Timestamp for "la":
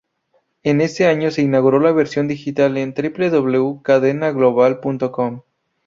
1.79-1.91